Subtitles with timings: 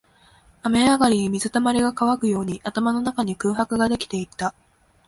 [0.63, 4.55] 雨上がりに水溜りが乾くように、頭の中に空白ができていった